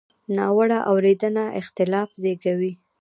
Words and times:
ناوړه 0.37 0.79
اورېدنه 0.91 1.43
اختلاف 1.61 2.09
زېږوي. 2.21 2.73